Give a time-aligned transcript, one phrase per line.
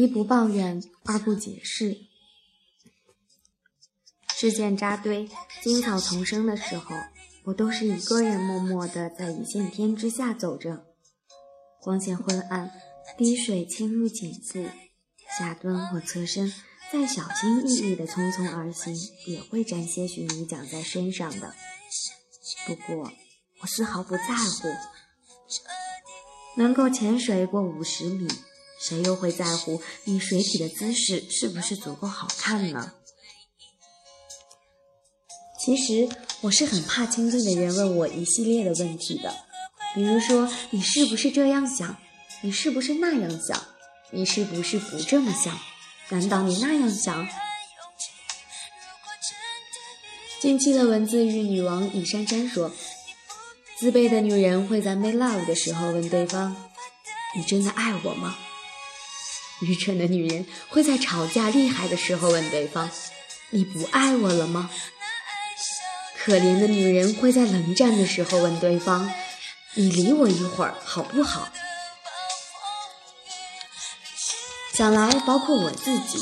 [0.00, 2.06] 一不抱怨，二不解释。
[4.34, 5.28] 事件扎堆、
[5.62, 6.96] 荆草丛生的时候，
[7.44, 10.86] 我都是一个人默默地在一线天之下走着，
[11.82, 12.72] 光线昏暗，
[13.18, 14.64] 滴水侵入颈部，
[15.38, 16.50] 下蹲或侧身，
[16.90, 21.54] 再小心翼翼地匆匆而行，也会沾些许泥浆在身上的。
[22.66, 23.12] 不过，
[23.60, 24.68] 我丝毫不在乎。
[26.56, 28.26] 能够潜水过五十米，
[28.80, 32.94] 谁又会在乎你水体的姿势是不是足够好看呢？
[35.62, 36.08] 其实
[36.40, 39.34] 我是很怕亲近的人问我一系列的问题的，
[39.94, 41.96] 比如说你是不是这样想？
[42.40, 43.62] 你是不是那样想？
[44.10, 45.58] 你是不是不这么想？
[46.08, 47.28] 难道你那样想？
[50.40, 52.72] 近期的文字狱女王李珊珊说。
[53.78, 56.54] 自卑的女人会在 make love 的时候问对方
[57.34, 58.36] ：“你真的爱我吗？”
[59.60, 62.90] 愚蠢的女人会在吵架厉害的时候问对方
[63.50, 64.70] ：“你不爱我了吗？”
[66.22, 69.10] 可怜的女人会在冷战的时候问对方
[69.74, 71.48] ：“你理我一会儿好不好？”
[74.74, 76.18] 想来，包括我自己，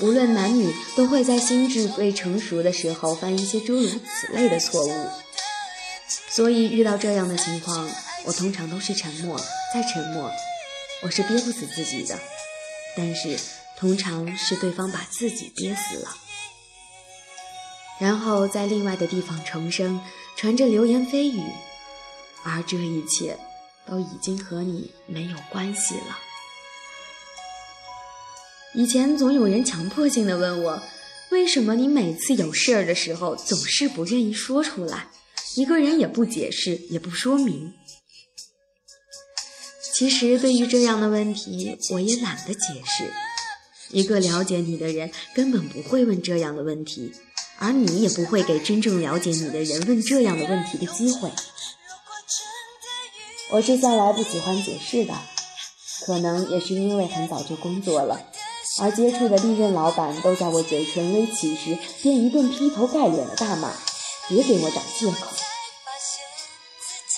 [0.00, 5.08] 无论男女，都会在心智未成熟的时候犯一些诸如此类的错误。
[6.30, 7.88] 所以遇到这样的情况，
[8.24, 9.38] 我通常都是沉默，
[9.72, 10.30] 再沉默，
[11.02, 12.18] 我是憋不死自己的。
[12.96, 13.38] 但是
[13.76, 16.16] 通常是对方把自己憋死了，
[18.00, 20.00] 然后在另外的地方重生，
[20.36, 21.42] 传着流言蜚语，
[22.44, 23.38] 而这一切
[23.86, 26.18] 都已经和你没有关系了。
[28.74, 30.82] 以前总有人强迫性的问我，
[31.30, 35.08] 为什么你每次有事儿的时候总是不愿意说出来？
[35.56, 37.74] 一个人也不解释，也不说明。
[39.98, 43.12] 其实，对于这样的问题，我也懒得解释。
[43.90, 47.12] 一个了解你的人根本不会问这样的问题，
[47.58, 51.32] 而你也不会给真正了解你的人问这样的问题的机会。
[53.50, 55.14] 我是向来不喜欢解释的，
[56.06, 58.20] 可能也是因为很早就工作了，
[58.80, 63.72] 而接触的历任老板都在我嘴唇微起时便一顿劈头盖脸的大骂，
[64.28, 65.26] 别给我找借口。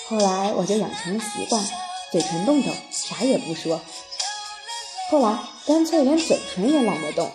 [0.09, 1.63] 后来我就养成了习惯，
[2.13, 3.81] 嘴唇动动，啥也不说。
[5.11, 7.31] 后来干脆连嘴唇也懒得动，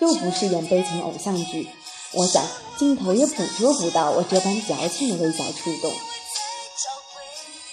[0.00, 1.68] 又不是演悲情偶像剧，
[2.12, 2.44] 我想
[2.78, 5.92] 镜头也捕捉不到我这般矫情的微小触动。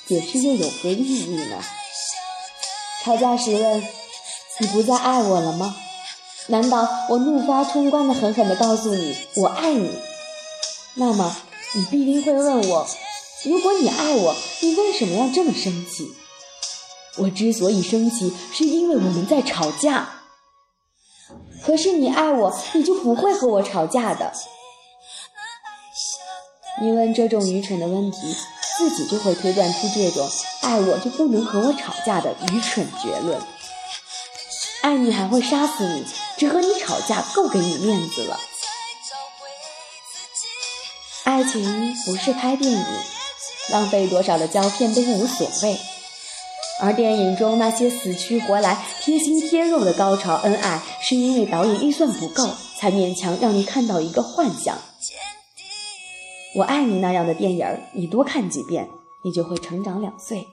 [0.07, 1.63] 解释又有何意义呢？
[3.03, 3.87] 吵架时问
[4.59, 5.75] 你不再爱我了吗？
[6.47, 9.89] 难道我怒发冲冠的狠狠地告诉你我爱你？
[10.95, 11.35] 那么
[11.73, 12.87] 你必定会问我。
[13.43, 16.13] 如果你爱我，你为什么要这么生气？
[17.17, 20.09] 我之所以生气，是因为我们在吵架。
[21.63, 24.33] 可是你爱我，你就不会和我吵架的。
[26.81, 28.35] 你问这种愚蠢的问题，
[28.77, 30.27] 自己就会推断出这种
[30.61, 33.39] 爱我就不能和我吵架的愚蠢结论。
[34.81, 38.39] 爱你还会杀死你，只和你吵架够给你面子了。
[41.23, 42.85] 爱情不是拍电影。
[43.69, 45.79] 浪费多少的胶片都无所谓，
[46.83, 54.77] 而电影中那些死去活来、贴心贴肉的高潮恩爱，是因为导演预算不够，才勉强让你看到一个幻想。
[56.55, 58.89] 我爱你那样的电影，你多看几遍，
[59.23, 60.45] 你就会成长两岁。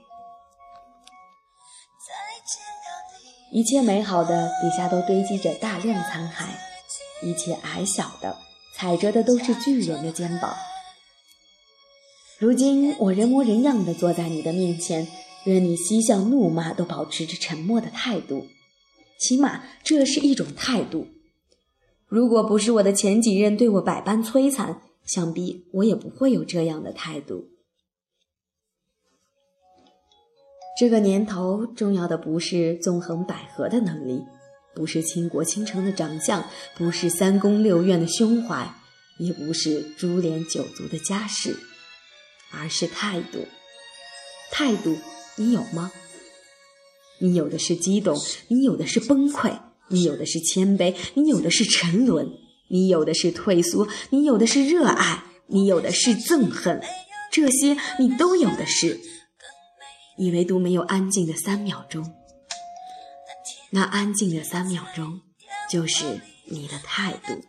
[3.52, 8.36] 一切美好的底下都堆积着大量残骸，一切矮小的
[8.76, 10.54] 踩着的都是巨人的肩膀。
[12.38, 15.08] 如今我人模人样的坐在你的面前，
[15.44, 18.46] 任你嬉笑怒骂，都保持着沉默的态度，
[19.18, 21.08] 起码这是一种态度。
[22.06, 27.48] 如果不是我的前几任对我百般摧残，想必我也不会有这样的态度。
[30.78, 34.24] 这个年头，重要的不是纵横捭阖的能力，
[34.74, 36.44] 不是倾国倾城的长相，
[36.76, 38.74] 不是三宫六院的胸怀，
[39.18, 41.56] 也不是株连九族的家世。
[42.52, 43.46] 而是态度，
[44.50, 44.96] 态度
[45.40, 45.90] 你有吗？
[47.18, 48.14] 你有的是激动，
[48.48, 49.58] 你有的是崩溃，
[49.88, 52.30] 你有的是谦卑，你有的是沉沦，
[52.68, 56.82] 你有的是退缩，你有的是热爱，你有的是憎恨，
[57.32, 59.00] 这些你都有的是，
[60.18, 62.14] 你唯独没有安静的三秒钟。
[63.70, 65.22] 那安静的三秒钟，
[65.70, 67.42] 就是你的态度。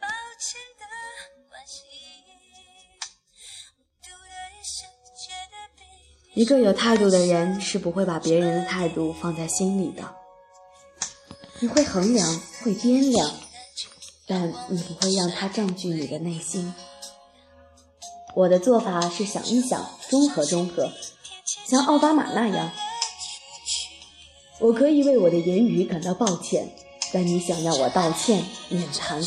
[6.34, 10.16] 一个有态度的人是不会把别人的态度放在心里的。
[11.60, 13.30] 你会衡量，会掂量，
[14.26, 16.74] 但你不会让他占据你的内心。
[18.34, 20.90] 我的做法是想一想，中和中和，
[21.68, 22.72] 像奥巴马那样。
[24.60, 26.66] 我可以为我的言语感到抱歉，
[27.12, 29.22] 但你想让我道歉，免谈。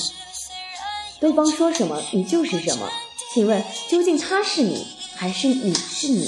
[1.21, 2.89] 对方说什么，你就是什么。
[3.35, 6.27] 请问，究竟他是你，还是你是你？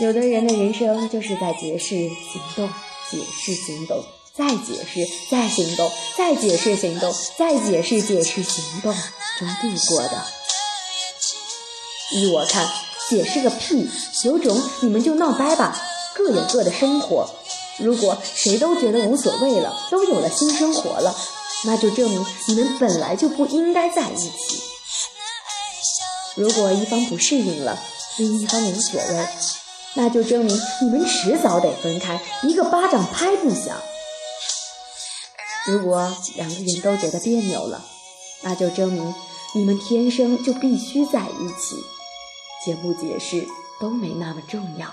[0.00, 2.68] 有的人的人生就是在解释、行动、
[3.10, 8.94] 解释、行动，再解释、再行动、再解释、行动、再解释、解释、行动
[9.38, 10.24] 中度过的。
[12.12, 12.64] 依我看，
[13.10, 13.90] 解释个屁！
[14.24, 15.76] 有种你们就闹掰吧。
[16.14, 17.28] 各有各的生活，
[17.78, 21.12] 如果谁都觉得无所谓了，都有了新生活了，
[21.64, 24.62] 那就证明你们本来就不应该在一起。
[26.36, 27.76] 如果一方不适应了，
[28.16, 29.28] 另一方无所谓，
[29.94, 33.76] 那就证明你们迟早得分开，一个巴掌拍不响。
[35.66, 37.84] 如果两个人都觉得别扭了，
[38.42, 39.14] 那就证明
[39.54, 41.76] 你们天生就必须在一起，
[42.64, 43.46] 解不解释
[43.80, 44.86] 都没那么重要。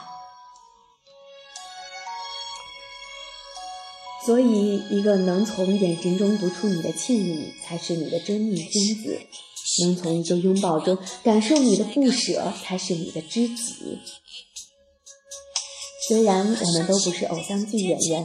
[4.26, 9.20] 所以，一个能从眼神中读出你的歉意，才是你的真命天子；
[9.84, 14.00] 能从一个拥抱中感受你的不舍，才是你的知己。
[16.08, 18.24] 虽然我们都不是偶像剧演员，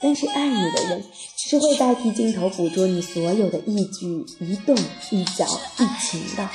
[0.00, 1.04] 但是爱你的人
[1.36, 4.76] 是会代替镜头捕捉你所有的一举一动、
[5.10, 5.44] 一脚
[5.78, 6.48] 一情的。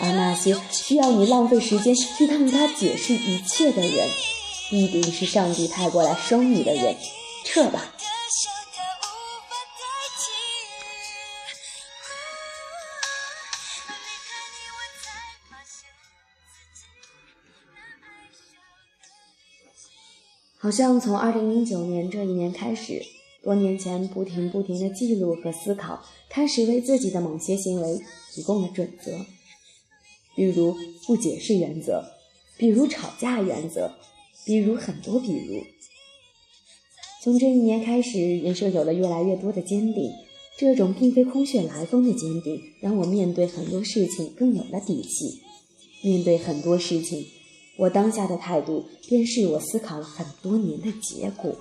[0.00, 4.08] 而那些需要你浪费时间去向他解释一切的人，
[4.70, 6.96] 必定是上帝派过来收你的人。
[7.44, 7.91] 撤吧。
[20.62, 23.02] 好像从二零零九年这一年开始，
[23.42, 27.98] 多年前不停不停的记录和思考，开始为自己的某些行为
[28.32, 29.26] 提供了准则，
[30.36, 32.04] 比如不解释原则，
[32.56, 33.90] 比如吵架原则，
[34.46, 35.64] 比如很多比如。
[37.24, 40.12] 从这一年开始，人生有了越来越多的坚定。
[40.56, 45.40] 这种并非空穴来风的坚定，让我面对很多事情更有了底气。
[46.04, 47.26] 面对很多事情，
[47.76, 51.54] 我当下的态度便是我思考了很多年的结果。